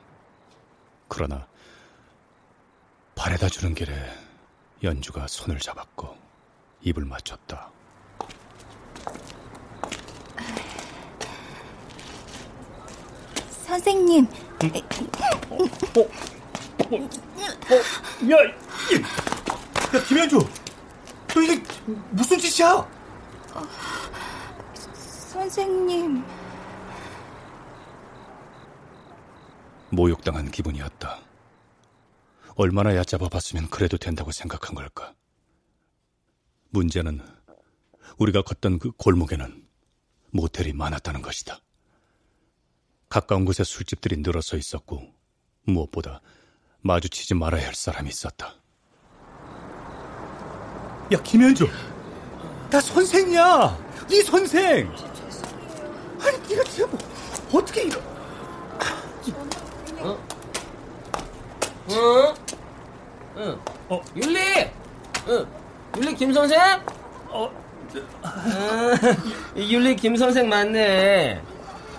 [1.09, 1.47] 그러나
[3.15, 3.93] 바래다 주는 길에
[4.83, 6.17] 연주가 손을 잡았고
[6.81, 7.71] 입을 맞췄다.
[13.67, 14.27] 선생님.
[15.51, 16.01] 어, 어,
[16.89, 17.09] 어,
[18.31, 18.37] 야,
[19.93, 20.39] 야, 김현주,
[21.29, 21.63] 너 이게
[22.13, 22.73] 무슨 짓이야?
[22.73, 23.63] 어,
[25.03, 26.40] 선생님.
[29.91, 31.21] 모욕당한 기분이었다.
[32.55, 35.15] 얼마나 얕잡아 봤으면 그래도 된다고 생각한 걸까?
[36.71, 37.21] 문제는
[38.19, 39.67] 우리가 걷던 그 골목에는
[40.31, 41.61] 모텔이 많았다는 것이다.
[43.09, 45.13] 가까운 곳에 술집들이 늘어서 있었고
[45.65, 46.21] 무엇보다
[46.83, 48.55] 마주치지 말아야 할 사람이 있었다.
[51.13, 51.69] 야 김현주,
[52.71, 54.07] 나 선생이야.
[54.11, 54.89] 이 선생.
[56.21, 58.01] 아니 네가 진짜 뭐 어떻게 이러?
[60.01, 60.19] 어?
[61.89, 62.35] 어?
[63.37, 63.59] 응.
[63.89, 64.01] 어?
[64.17, 64.39] 율리.
[65.29, 65.47] 응.
[65.97, 66.59] 율리 김 선생?
[67.29, 67.51] 어.
[68.23, 68.93] 아,
[69.57, 71.43] 율리 김 선생 맞네.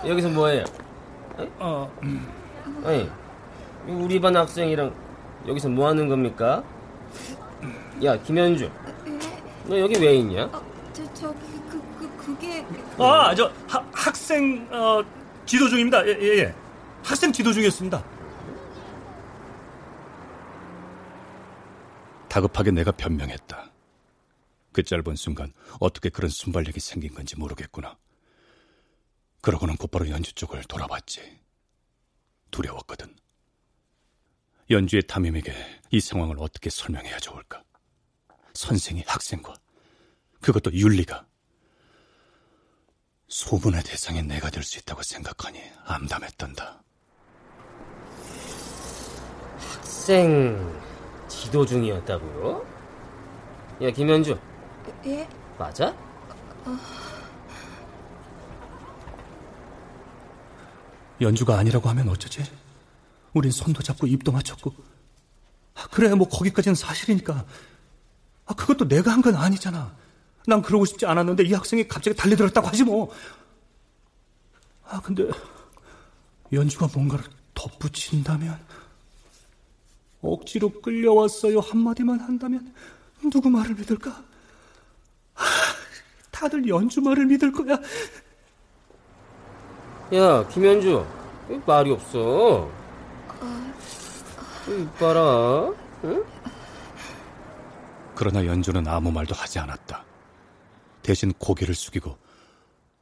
[0.06, 0.64] 여기서 뭐해요?
[1.60, 1.92] 어.
[2.84, 3.10] 아니,
[3.88, 4.94] 우리 반 학생이랑
[5.48, 6.64] 여기서 뭐 하는 겁니까?
[8.04, 8.70] 야, 김현주.
[9.66, 10.46] 너 여기 왜 있냐?
[10.46, 10.62] 어,
[10.92, 11.38] 저, 저기,
[11.70, 12.66] 그, 그, 그게.
[12.98, 15.02] 아, 저, 하, 학생, 어,
[15.46, 16.06] 지도 중입니다.
[16.08, 16.56] 예, 예, 예.
[17.04, 18.04] 학생 지도 중이었습니다.
[22.30, 23.72] 다급하게 내가 변명했다.
[24.72, 27.98] 그 짧은 순간 어떻게 그런 순발력이 생긴 건지 모르겠구나.
[29.42, 31.40] 그러고는 곧바로 연주 쪽을 돌아봤지.
[32.52, 33.14] 두려웠거든.
[34.70, 35.54] 연주의 담임에게
[35.90, 37.64] 이 상황을 어떻게 설명해야 좋을까?
[38.54, 39.54] 선생이 학생과
[40.42, 41.26] 그것도 윤리가
[43.28, 46.81] 소문의 대상인 내가 될 수 있다고 생각하니 암담했던다.
[50.02, 50.82] 학생
[51.28, 52.66] 지도 중이었다고요?
[53.84, 54.36] 야 김현주
[55.06, 55.30] 예?
[55.60, 55.90] 맞아?
[56.66, 56.76] 어...
[61.22, 62.44] 연주가 아니라고 하면 어쩌지?
[63.34, 64.74] 우린 손도 잡고 입도 맞췄고.
[65.76, 67.46] 아, 그래, 뭐 거기까지는 사실이니까.
[68.48, 69.96] 아, 그것도 내가 한 건 아니잖아.
[70.48, 73.14] 난 그러고 싶지 않았는데 이 학생이 갑자기 달려들었다고 하지 뭐.
[74.84, 75.30] 아, 근데
[76.52, 78.81] 연주가 뭔가를 덧붙인다면
[80.22, 82.74] 억지로 끌려왔어요 한마디만 한다면
[83.32, 84.24] 누구 말을 믿을까?
[86.32, 87.80] 다들 연주 말을 믿을 거야.
[90.14, 91.06] 야, 김현주,
[91.66, 92.70] 말이 없어.
[94.68, 95.74] 이봐라,
[96.06, 96.26] 응?
[98.16, 100.04] 그러나 연주는 아무 말도 하지 않았다.
[101.02, 102.18] 대신 고개를 숙이고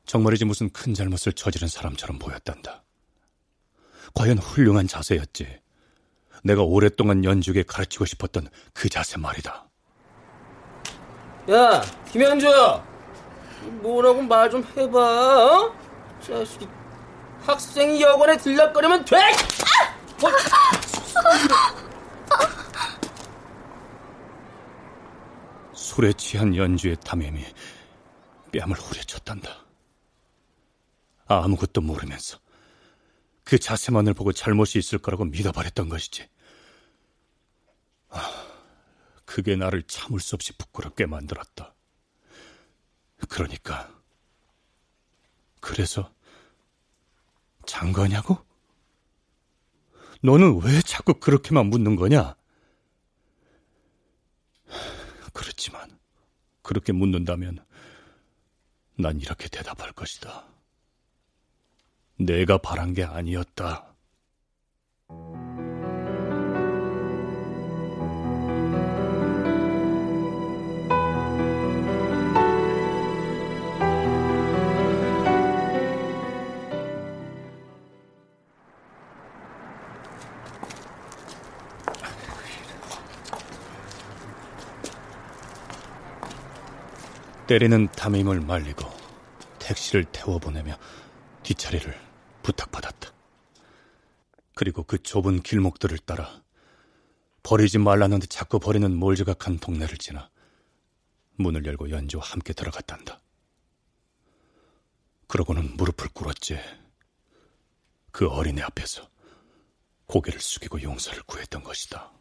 [0.06, 2.84] 정말이지 무슨 큰 잘못을 저지른 사람처럼 보였단다.
[4.14, 5.62] 과연 훌륭한 자세였지.
[6.44, 9.68] 내가 오랫동안 연주에 가르치고 싶었던 그 자세 말이다.
[11.52, 12.48] 야, 김현주!
[13.82, 15.74] 뭐라고 말 좀 해봐, 어?
[16.22, 16.68] 자식이
[17.46, 19.18] 학생이 여관에 들락거리면 돼!
[19.18, 19.90] 아!
[25.74, 27.44] 술에 취한 연주의 탐임이
[28.52, 29.50] 뺨을 후려쳤단다.
[31.28, 32.38] 아무것도 모르면서
[33.50, 36.30] 그 자세만을 보고 잘못이 있을 거라고 믿어버렸던 것이지.
[38.10, 38.48] 아,
[39.26, 41.74] 그게 나를 참을 수 없이 부끄럽게 만들었다.
[43.28, 43.92] 그러니까
[45.62, 46.14] 그래서
[47.66, 48.38] 잔 거냐고?
[50.22, 52.36] 너는 왜 자꾸 그렇게만 묻는 거냐?
[55.34, 55.98] 그렇지만
[56.62, 57.66] 그렇게 묻는다면
[59.00, 60.48] 난 이렇게 대답할 것이다.
[62.20, 63.86] 내가 바란 게 아니었다.
[87.48, 88.86] 때리는 담임을 말리고
[89.58, 90.76] 택시를 태워보내며
[91.42, 92.09] 뒷자리를
[92.50, 93.12] 부탁받았다.
[94.56, 96.42] 그리고 그 좁은 길목들을 따라
[97.44, 100.30] 버리지 말라는 듯 자꾸 버리는 몰지각한 동네를 지나
[101.36, 103.22] 문을 열고 연주와 함께 들어갔단다.
[105.28, 106.60] 그러고는 무릎을 꿇었지.
[108.12, 109.08] 그 어린애 앞에서
[110.08, 112.12] 고개를 숙이고 용서를 구했던 것이다.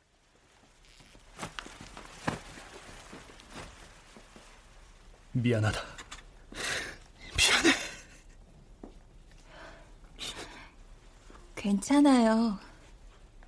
[5.33, 5.81] 미안하다.
[7.37, 7.88] 미안해.
[11.59, 12.57] 괜찮아요.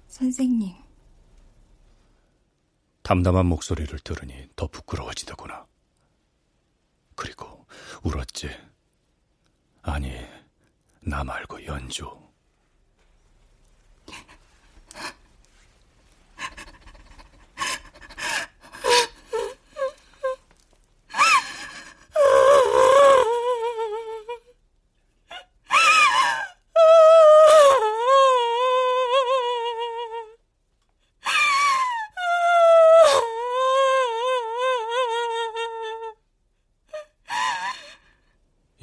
[0.09, 0.75] 선생님.
[3.03, 5.65] 담담한 목소리를 들으니 더 부끄러워지더구나.
[7.15, 7.67] 그리고
[8.03, 8.51] 울었지.
[9.83, 10.13] 아니,
[11.01, 12.11] 나 말고 연주.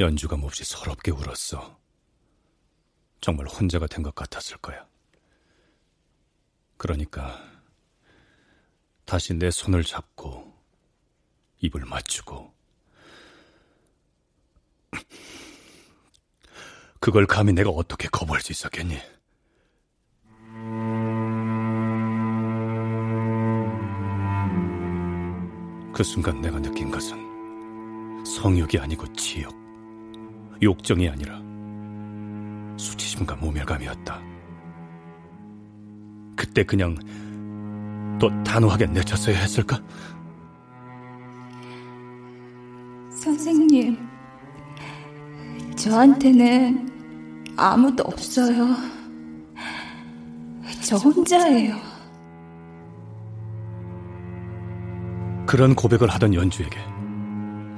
[0.08, 1.78] 연주가 몹시 서럽게 울었어.
[3.20, 4.88] 정말 혼자가 된 것 같았을 거야.
[6.78, 7.44] 그러니까
[9.04, 10.56] 다시 내 손을 잡고
[11.60, 12.56] 입을 맞추고
[17.02, 18.98] 그걸 감히 내가 어떻게 거부할 수 있었겠니?
[25.94, 29.67] 그 순간 내가 느낀 것은 성욕이 아니고 지욕.
[30.62, 31.42] 욕정이 아니라
[32.78, 34.22] 수치심과 모멸감이었다.
[36.36, 36.96] 그때 그냥
[38.20, 39.80] 더 단호하게 내쳤어야 했을까?
[43.10, 43.98] 선생님,
[45.76, 46.88] 저한테는
[47.58, 48.76] 아무도 없어요.
[50.84, 51.76] 저 혼자예요.
[55.46, 56.78] 그런 고백을 하던 연주에게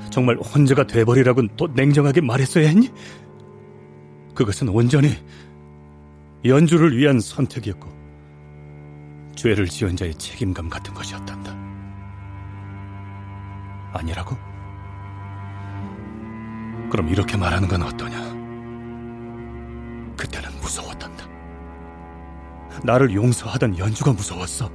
[0.10, 2.90] 정말 혼자가 돼버리라곤 또 냉정하게 말했어야 했니?
[4.36, 5.10] 그것은 온전히
[6.46, 7.90] 연주를 위한 선택이었고
[9.36, 11.58] 죄를 지은 자의 책임감 같은 것이었단다.
[13.94, 14.36] 아니라고?
[16.90, 18.18] 그럼 이렇게 말하는 건 어떠냐?
[20.18, 21.26] 그때는 무서웠단다.
[22.84, 24.70] 나를 용서하던 연주가 무서웠어.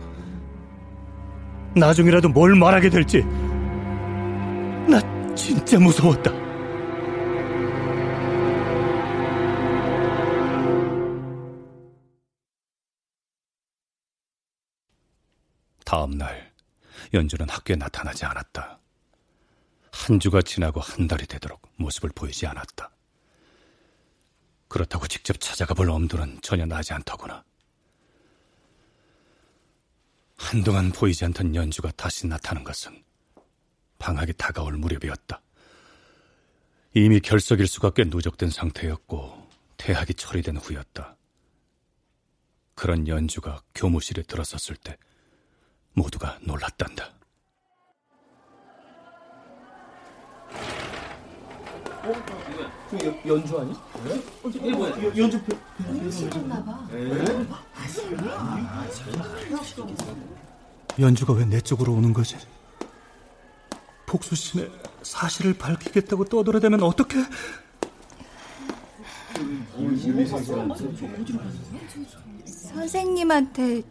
[1.77, 3.44] 나중이라도 뭘 말하게 될지 나
[5.35, 6.31] 진짜 무서웠다.
[15.85, 16.53] 다음 날
[17.13, 18.79] 연주는 학교에 나타나지 않았다.
[19.93, 22.91] 한 주가 지나고 한 달이 되도록 모습을 보이지 않았다.
[24.69, 27.45] 그렇다고 직접 찾아가 볼 엄두는 전혀 나지 않더구나.
[30.37, 33.05] 한동안 보이지 않던 연주가 다시 나타난 것은
[34.05, 35.41] 방학이 다가올 무렵이었다.
[36.93, 39.49] 이미 결석일수가 꽤 누적된 상태였고
[39.79, 41.17] 퇴학이 처리된 후였다.
[42.75, 44.99] 그런 연주가 교무실에 들어섰을 때
[45.95, 47.15] 모두가 놀랐단다.
[52.03, 52.13] 어?
[53.27, 53.73] 연주 아니?
[54.05, 54.23] 네?
[54.51, 55.03] 이게 뭐야?
[55.17, 55.41] 연주
[55.89, 56.89] 연주나봐.
[61.01, 62.37] 연주가 왜 내 쪽으로 오는 거지?
[64.15, 64.71] 복수심에
[65.03, 67.25] 사실을 밝히겠다고 떠들어대면 어떡해?
[72.47, 73.83] 선생님한테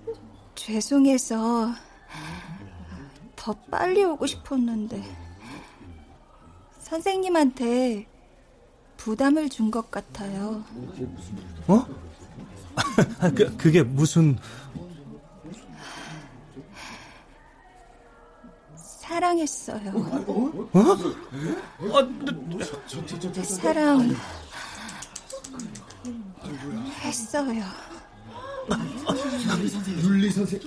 [0.56, 1.74] 죄송해서
[3.36, 5.04] 더 빨리 오고 싶었는데
[6.80, 8.08] 선생님한테
[8.96, 10.64] 부담을 준 것 같아요.
[11.68, 11.86] 어?
[13.36, 14.38] 그, 그게 무슨...
[19.14, 19.92] 사랑했어요.
[20.74, 20.98] 어?
[23.44, 24.16] 사랑
[27.04, 27.64] 했어요.
[30.02, 30.60] 윤리 선생.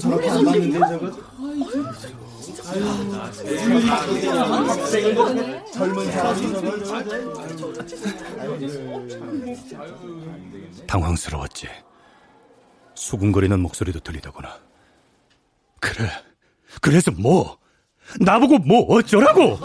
[0.00, 1.10] 저렇게 안 맞는데 저거.
[5.72, 6.40] 젊은 사람이
[10.86, 11.68] 당황스러웠지.
[12.94, 14.60] 수군거리는 목소리도 들리더구나.
[15.80, 16.08] 그래.
[16.80, 17.58] 그래서 뭐?
[18.20, 19.58] 나보고 뭐 어쩌라고?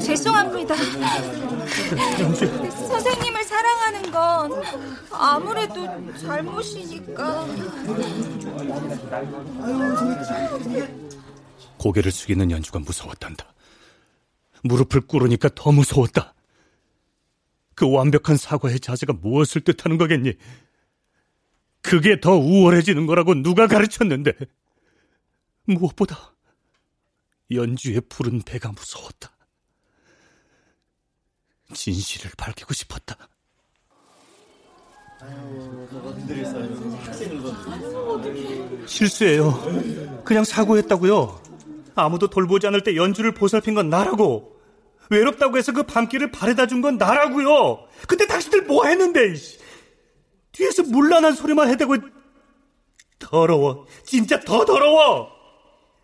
[0.00, 0.74] 죄송합니다.
[2.88, 4.62] 선생님을 사랑하는 건
[5.12, 5.86] 아무래도
[6.18, 7.46] 잘못이니까.
[11.78, 13.46] 고개를 숙이는 연주가 무서웠단다.
[14.64, 16.34] 무릎을 꿇으니까 더 무서웠다.
[17.74, 20.32] 그 완벽한 사과의 자세가 무엇을 뜻하는 거겠니?
[21.84, 24.32] 그게 더 우월해지는 거라고 누가 가르쳤는데.
[25.66, 26.34] 무엇보다
[27.52, 29.30] 연주의 푸른 배가 무서웠다.
[31.74, 33.16] 진실을 밝히고 싶었다.
[38.86, 40.22] 실수예요.
[40.24, 41.42] 그냥 사고했다고요.
[41.94, 44.54] 아무도 돌보지 않을 때 연주를 보살핀 건 나라고.
[45.10, 47.86] 외롭다고 해서 그 밤길을 바래다 준 건 나라고요.
[48.08, 49.34] 근데 당신들 뭐 했는데?
[50.54, 51.96] 뒤에서 물란한 소리만 해대고
[53.18, 53.86] 더러워.
[54.04, 55.30] 진짜 더 더러워.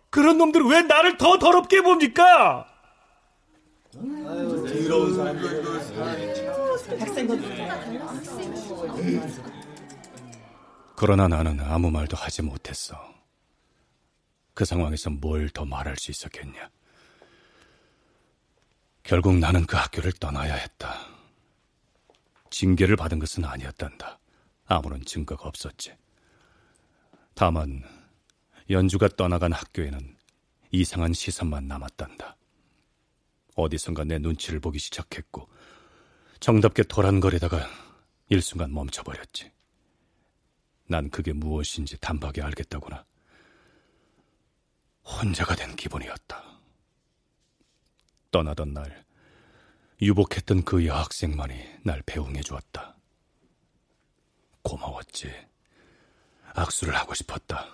[0.09, 2.67] 그런 놈들은 왜 나를 더 더럽게 봅니까?
[3.93, 5.71] 더러운 사람들.
[10.95, 12.95] 그러나 나는 아무 말도 하지 못했어.
[14.53, 16.69] 그 상황에서 뭘 더 말할 수 있었겠냐.
[19.03, 20.99] 결국 나는 그 학교를 떠나야 했다.
[22.51, 24.19] 징계를 받은 것은 아니었단다.
[24.71, 25.93] 아무런 증거가 없었지.
[27.33, 27.83] 다만
[28.69, 30.17] 연주가 떠나간 학교에는
[30.71, 32.37] 이상한 시선만 남았단다.
[33.55, 35.49] 어디선가 내 눈치를 보기 시작했고
[36.39, 37.67] 정답게 도란거리다가
[38.29, 39.51] 일순간 멈춰버렸지.
[40.87, 43.05] 난 그게 무엇인지 단박에 알겠다구나.
[45.03, 46.43] 혼자가 된 기분이었다.
[48.31, 49.03] 떠나던 날
[50.01, 53.00] 유복했던 그 여학생만이 날 배웅해 주었다.
[54.63, 55.33] 고마웠지.
[56.53, 57.67] 악수를 하고 싶었다.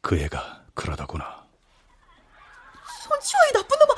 [0.00, 1.44] 그 애가 그러더구나.
[3.02, 3.94] 손치워 이 나쁜 놈아!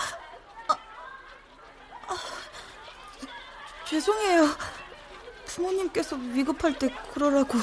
[0.68, 2.16] 아, 아,
[3.86, 4.46] 죄송해요.
[5.46, 7.54] 부모님께서 위급할 때 그러라고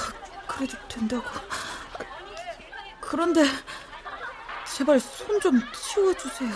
[0.48, 1.24] 그래도 된다고.
[3.02, 3.44] 그런데
[4.76, 6.52] 제발 손 좀 치워주세요.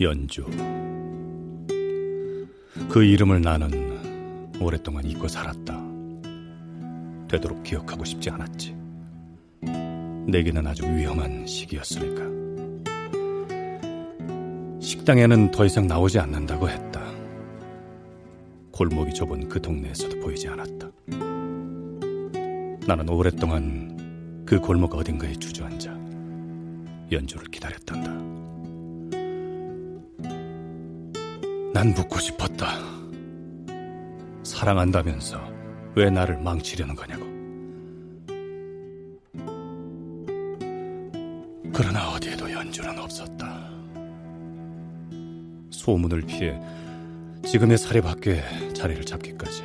[0.00, 0.44] 연주.
[2.88, 5.80] 그 이름을 나는 오랫동안 잊고 살았다.
[7.28, 8.76] 되도록 기억하고 싶지 않았지.
[10.26, 12.22] 내게는 아주 위험한 시기였으니까.
[14.80, 17.00] 식당에는 더 이상 나오지 않는다고 했다.
[18.72, 20.90] 골목이 좁은 그 동네에서도 보이지 않았다.
[22.86, 25.96] 나는 오랫동안 그 골목 어딘가에 주저앉아
[27.12, 28.23] 연주를 기다렸단다.
[31.84, 32.78] 난 묻고 싶었다.
[34.42, 35.38] 사랑한다면서
[35.94, 37.24] 왜 나를 망치려는 거냐고.
[41.74, 43.68] 그러나 어디에도 연주는 없었다.
[45.68, 46.58] 소문을 피해
[47.44, 49.64] 지금의 사립학교에 자리를 잡기까지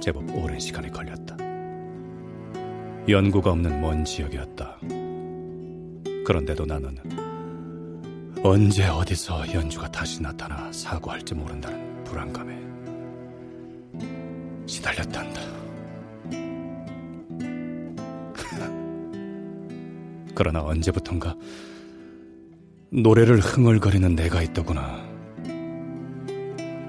[0.00, 1.36] 제법 오랜 시간이 걸렸다.
[3.06, 4.78] 연구가 없는 먼 지역이었다.
[6.24, 6.96] 그런데도 나는
[8.44, 12.56] 언제 어디서 연주가 다시 나타나 사고할지 모른다는 불안감에
[14.66, 15.40] 시달렸단다.
[20.36, 21.34] 그러나 언제부턴가
[22.90, 25.04] 노래를 흥얼거리는 내가 있더구나.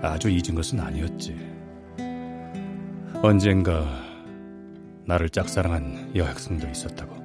[0.04, 1.36] 아주 잊은 것은 아니었지.
[3.24, 3.88] 언젠가
[5.06, 7.16] 나를 짝사랑한 여학생도 있었다고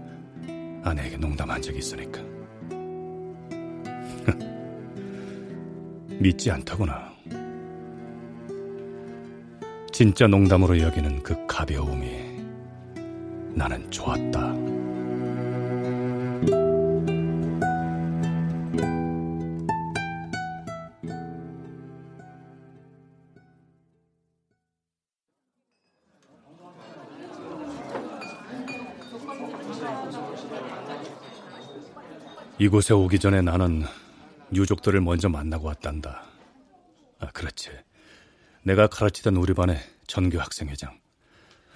[0.82, 2.33] 아내에게 농담한 적이 있으니까.
[6.18, 7.12] 믿지 않더구나.
[9.92, 12.08] 진짜 농담으로 여기는 그 가벼움이
[13.54, 14.54] 나는 좋았다.
[32.58, 33.84] 이곳에 오기 전에 나는
[34.56, 36.24] 유족들을 먼저 만나고 왔단다.
[37.18, 37.70] 아, 그렇지.
[38.62, 40.98] 내가 가르치던 우리 반의 전교 학생회장.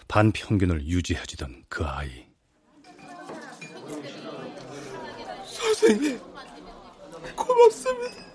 [0.07, 2.27] 반 평균을 유지해주던 그 아이.
[5.45, 6.21] 선생님,
[7.37, 8.29] 고맙습니다.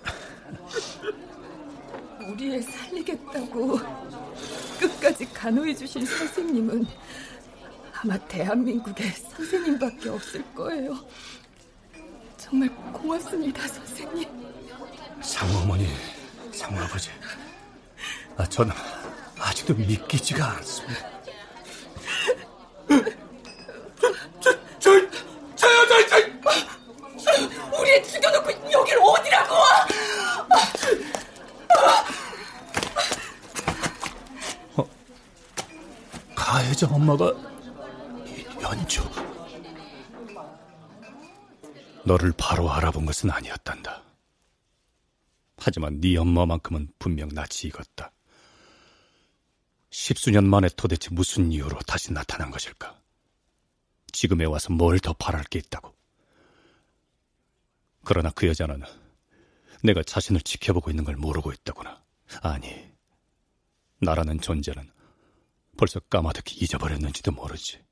[2.30, 3.80] 우리 애 살리겠다고
[4.80, 6.86] 끝까지 간호해 주신 선생님은
[8.02, 10.98] 아마 대한민국에 선생님밖에 없을 거예요.
[12.54, 14.30] 정말 고맙습니다, 선생님.
[15.24, 15.88] 상어머니,
[16.54, 17.10] 상어아버지.
[18.38, 18.72] 아, 저는
[19.40, 21.10] 아직도 믿기지가 않습니다.
[24.40, 24.92] 저, 저,
[25.56, 27.80] 저요, 저, 저.
[27.80, 29.56] 우리 애 죽여놓고 여길 어디라고!
[34.78, 34.88] 어,
[36.36, 37.34] 가해자 엄마가
[38.62, 39.02] 연주.
[42.14, 44.04] 너를 바로 알아본 것은 아니었단다.
[45.58, 48.12] 하지만 네 엄마만큼은 분명 낯이 익었다.
[49.90, 53.00] 십수년 만에 도대체 무슨 이유로 다시 나타난 것일까?
[54.12, 55.96] 지금에 와서 뭘 더 바랄 게 있다고.
[58.04, 58.84] 그러나 그 여자는
[59.84, 62.04] 내가 자신을 지켜보고 있는 걸 모르고 있다구나.
[62.42, 62.92] 아니,
[64.02, 64.92] 나라는 존재는
[65.78, 67.83] 벌써 까마득히 잊어버렸는지도 모르지.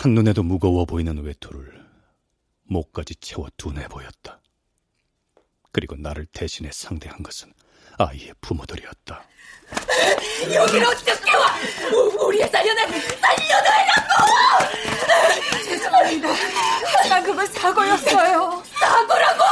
[0.00, 1.82] 한눈에도 무거워 보이는 외투를
[2.64, 4.40] 목까지 채워 둔해 보였다.
[5.70, 7.52] 그리고 나를 대신해 상대한 것은
[7.98, 9.22] 아이의 부모들이었다.
[10.52, 11.54] 여기를 어떻게 와?
[12.26, 14.02] 우리의 살려내, 살려내라고!
[15.64, 16.28] 죄송합니다.
[16.96, 18.62] 하지만 그건 사고였어요.
[18.80, 19.44] 사고라고?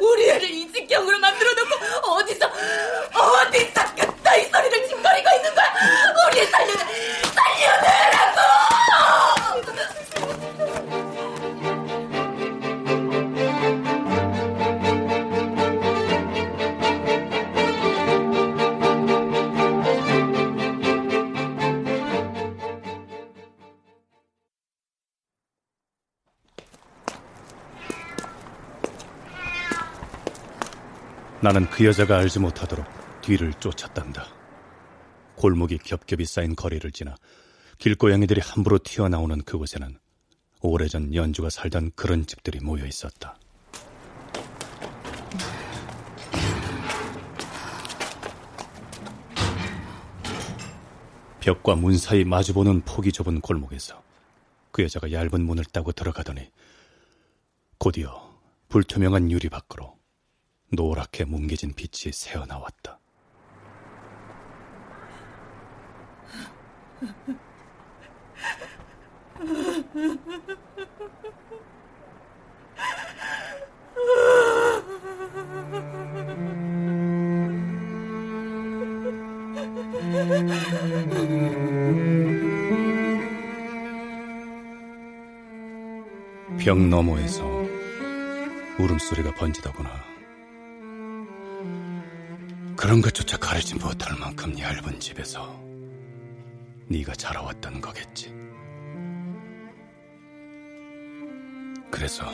[0.00, 2.46] 우리 애를 이 직경으로 만들어놓고 어디서,
[3.14, 3.94] 어디서
[31.42, 32.86] 나는 그 여자가 알지 못하도록
[33.20, 34.26] 뒤를 쫓았단다.
[35.34, 37.16] 골목이 겹겹이 쌓인 거리를 지나
[37.78, 39.98] 길고양이들이 함부로 튀어나오는 그곳에는
[40.60, 43.36] 오래전 연주가 살던 그런 집들이 모여 있었다.
[51.40, 54.00] 벽과 문 사이 마주보는 폭이 좁은 골목에서
[54.70, 56.48] 그 여자가 얇은 문을 따고 들어가더니
[57.78, 58.32] 곧이어
[58.68, 60.01] 불투명한 유리 밖으로
[60.74, 62.98] 노랗게 뭉개진 빛이 새어나왔다.
[86.58, 87.44] 벽 너머에서
[88.78, 90.11] 울음소리가 번지더구나.
[92.82, 95.56] 그런 것조차 가리지 못할 만큼 얇은 집에서
[96.88, 98.34] 네가 자라왔던 거겠지.
[101.92, 102.26] 그래서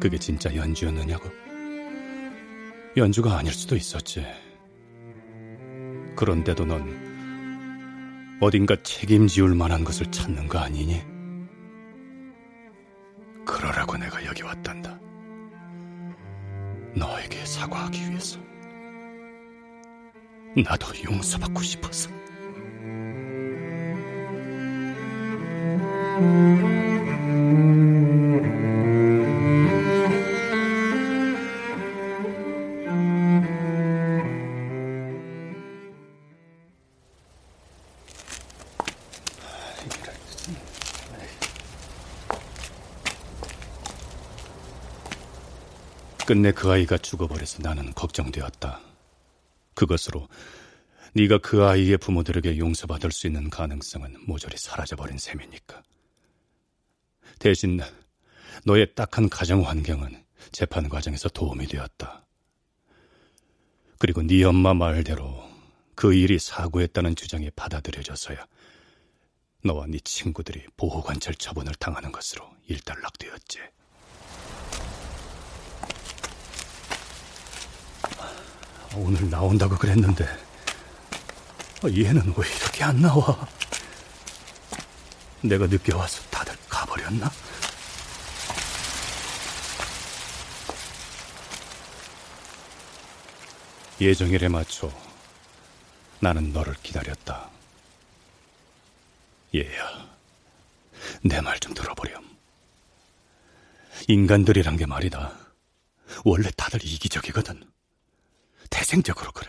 [0.00, 1.30] 그게 진짜 연주였느냐고?
[2.96, 4.26] 연주가 아닐 수도 있었지.
[6.16, 11.00] 그런데도 넌 어딘가 책임지울 만한 것을 찾는 거 아니니?
[13.46, 14.98] 그러라고 내가 여기 왔단다.
[16.96, 18.43] 너에게 사과하기 위해서.
[20.62, 22.10] 나도 용서받고 싶어서.
[46.26, 48.93] 끝내 그 아이가 죽어버려서 나는 걱정되었다.
[49.74, 50.28] 그것으로
[51.14, 55.82] 네가 그 아이의 부모들에게 용서받을 수 있는 가능성은 모조리 사라져버린 셈이니까.
[57.38, 57.80] 대신
[58.64, 62.24] 너의 딱한 가정 환경은 재판 과정에서 도움이 되었다.
[63.98, 65.48] 그리고 네 엄마 말대로
[65.94, 68.46] 그 일이 사고했다는 주장이 받아들여져서야
[69.64, 73.60] 너와 네 친구들이 보호관찰 처분을 당하는 것으로 일단락되었지.
[78.96, 80.24] 오늘 나온다고 그랬는데
[81.84, 83.46] 얘는 왜 이렇게 안 나와?
[85.42, 87.30] 내가 늦게 와서 다들 가버렸나?
[94.00, 94.90] 예정일에 맞춰
[96.20, 97.50] 나는 너를 기다렸다.
[99.54, 100.08] 얘야,
[101.22, 102.24] 내 말 좀 들어보렴.
[104.08, 105.32] 인간들이란 게 말이다.
[106.24, 107.62] 원래 다들 이기적이거든.
[108.74, 109.48] 태생적으로 그래.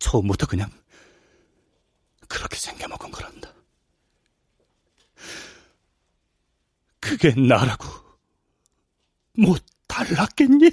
[0.00, 0.68] 처음부터 그냥
[2.26, 3.54] 그렇게 생겨먹은 거란다.
[6.98, 7.86] 그게 나라고
[9.34, 10.68] 못 달랐겠니?